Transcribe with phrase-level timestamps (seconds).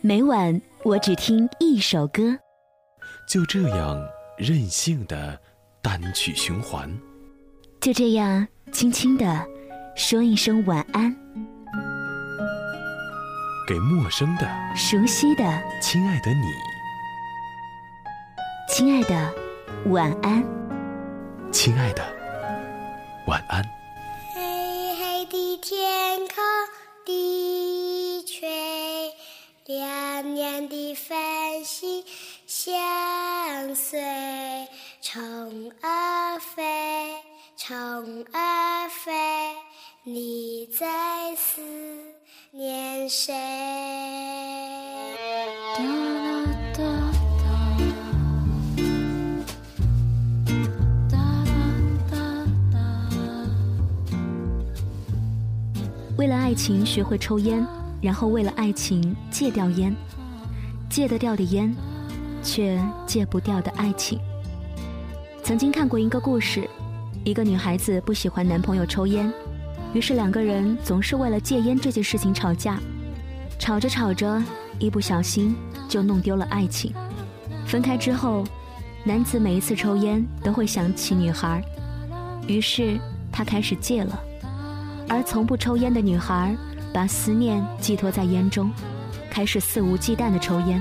[0.00, 2.38] 每晚我只听一首歌，
[3.28, 4.00] 就这样
[4.36, 5.36] 任性的
[5.82, 6.88] 单曲循环，
[7.80, 9.44] 就这样轻轻的
[9.96, 11.12] 说一声晚安，
[13.66, 15.42] 给陌生的、熟悉的、
[15.82, 16.46] 亲爱的你，
[18.68, 19.34] 亲爱的
[19.86, 20.44] 晚安，
[21.50, 22.04] 亲爱的
[23.26, 23.77] 晚安。
[37.98, 39.10] 虫儿飞，
[40.04, 41.60] 你在思
[42.52, 43.34] 念谁？
[56.16, 57.66] 为了爱情学会抽烟。
[58.00, 59.92] 然后为了爱情戒掉烟，
[60.88, 61.74] 戒得掉的烟，
[62.44, 64.20] 却戒不掉的爱情。
[65.42, 66.70] 曾经看过一个故事，
[67.28, 69.30] 一个女孩子不喜欢男朋友抽烟，
[69.92, 72.78] 于是两个人总是为了戒烟这件事情吵架，
[73.58, 74.42] 吵着吵着，
[74.78, 75.54] 一不小心
[75.90, 76.90] 就弄丢了爱情。
[77.66, 78.44] 分开之后，
[79.04, 81.62] 男子每一次抽烟都会想起女孩，
[82.46, 82.98] 于是
[83.30, 84.18] 他开始戒了，
[85.06, 86.56] 而从不抽烟的女孩。
[86.90, 88.72] 把思念寄托在烟中，
[89.30, 90.80] 开始肆无忌惮的抽烟，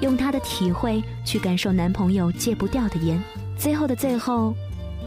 [0.00, 3.22] 用她的体会去感受男朋友戒不掉的烟。
[3.54, 4.54] 最后的最后，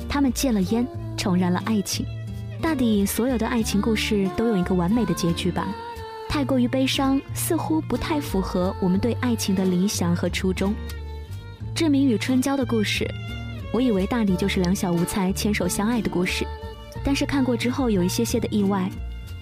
[0.07, 0.85] 他们戒了烟，
[1.17, 2.05] 重燃了爱情。
[2.61, 5.67] 大抵所有的爱情故事都有一个完美的结局吧？
[6.27, 10.73] 太过于悲伤，似乎不太符合我们对爱情的理想和初衷。
[11.73, 13.05] 志明与春娇的故事，
[13.71, 16.45] 我以为大抵就是两小无猜牵手相爱的故事，
[17.03, 18.89] 但是看过之后有一些些的意外。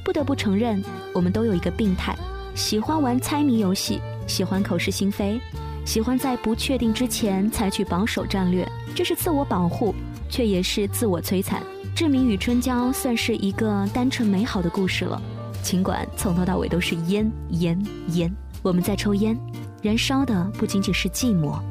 [0.03, 2.13] 不得不承认，我们都有一个病态，
[2.55, 5.39] 喜欢玩猜谜游戏，喜欢口是心非，
[5.85, 9.95] 喜欢在不确定之前采取保守战略，这是自我保护，
[10.33, 11.61] 却也是自我摧残。
[11.95, 15.21] 志明与春娇算是一个单纯美好的故事了，
[15.61, 17.79] 尽管从头到尾都是烟烟
[18.15, 18.33] 烟。
[18.63, 19.37] 我们在抽烟，
[19.83, 21.61] 燃烧的不仅仅是寂寞，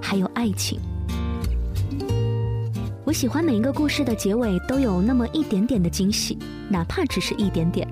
[0.00, 0.78] 还有爱情。
[3.04, 7.88] 我喜欢每一个故事的结尾都有那么一点点的惊喜，哪怕只是一点点。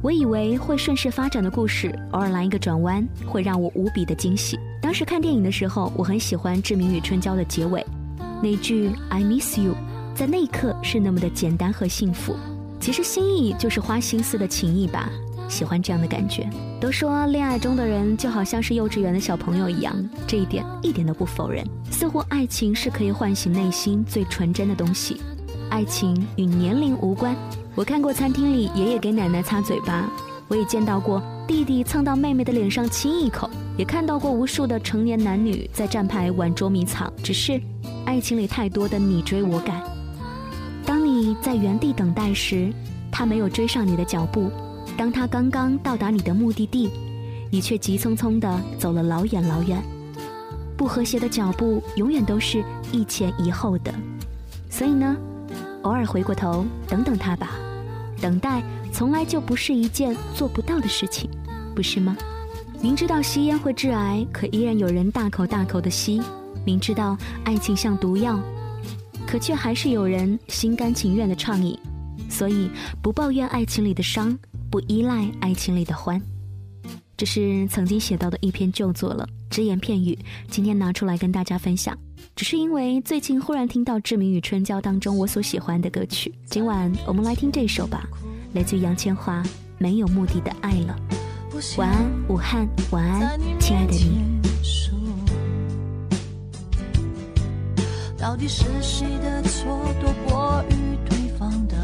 [0.00, 4.56] 我以为会顺势发展的故事，偶尔来一个转弯，会让我无比的惊喜。
[4.80, 7.84] 当时看电影的时候，我很喜欢《志明与春娇》的结尾，
[8.42, 9.74] 那句 “I miss you”，
[10.14, 12.36] 在那一刻是那么的简单和幸福。
[12.78, 15.10] 其实心意就是花心思的情谊吧。
[15.48, 16.48] 喜欢这样的感觉。
[16.80, 19.94] 都说恋爱中的人就好像是幼稚园的小朋友一样，
[20.26, 21.64] 这一点一点都不否认。
[21.90, 25.20] 似乎爱情是可以唤醒内心最纯真的东西，
[25.70, 27.34] 爱情与年龄无关。
[27.74, 30.10] 我看过餐厅里爷爷给奶奶擦嘴巴，
[30.48, 37.12] 我也见到过弟弟蹭到妹妹的脸上亲一口，也看到过无数的成年男女在站牌玩捉迷藏。
[37.22, 37.60] 只是，
[38.04, 39.80] 爱情里太多的你追我赶。
[40.84, 42.72] 当你在原地等待时，
[43.12, 44.50] 他没有追上你的脚步。
[44.96, 46.90] 当他刚刚到达你的目的地，
[47.48, 49.80] 你却急匆匆地走了老远老远。
[50.76, 53.94] 不和谐的脚步永远都是一前一后的，
[54.68, 55.16] 所以呢，
[55.82, 57.50] 偶尔回过头等等他吧。
[58.20, 58.62] 等待
[58.92, 61.30] 从来就不是一件做不到的事情，
[61.74, 62.16] 不是吗？
[62.80, 66.20] 明知道吸烟会致癌，可依然有人大口大口的吸；
[66.64, 68.40] 明知道爱情像毒药，
[69.26, 71.78] 可却还是有人心甘情愿的畅饮。
[72.28, 72.70] 所以，
[73.02, 74.38] 不抱怨爱情里的伤。
[74.68, 76.20] 不依赖爱情里的欢，
[77.16, 80.18] 这是曾经写到的一篇旧作了，只言片语，
[80.50, 81.96] 今天拿出来跟大家分享。
[82.34, 88.06] 只是因为最近忽然听到《志明与春娇》当中我所喜欢的歌曲，今晚我们来听这首吧，
[88.52, 89.42] 来自杨千嬅
[89.78, 90.96] 《没有目的的爱了》。
[91.78, 94.36] 晚安，武汉，晚安，亲爱的你。
[98.18, 100.64] 到底是谁的错多过
[101.08, 101.76] 对方的？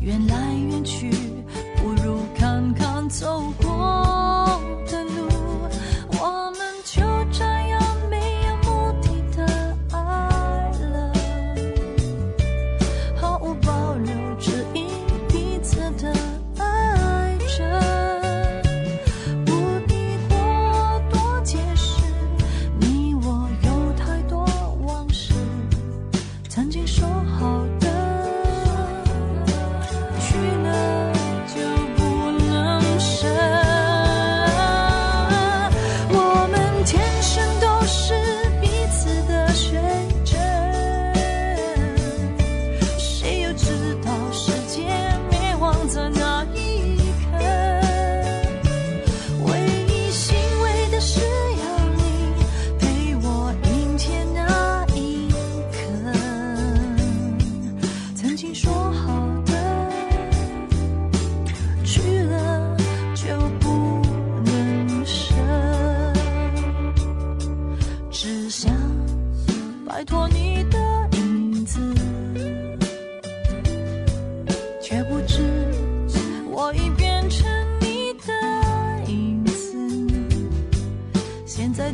[0.00, 1.10] 缘来缘去，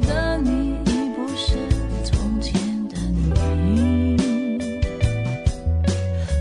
[0.00, 1.56] 的你已不是
[2.02, 2.52] 从前
[2.88, 2.96] 的
[3.54, 4.16] 你，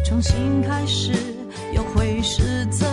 [0.04, 1.12] 重新开始
[1.74, 2.93] 又会是怎样？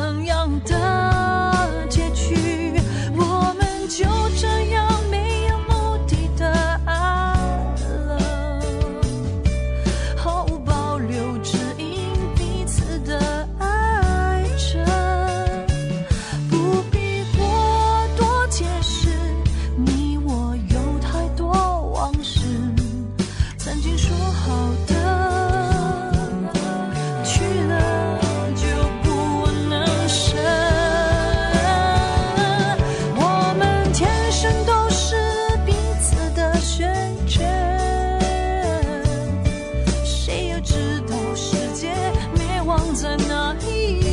[42.93, 44.10] 在哪一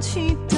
[0.00, 0.57] 起的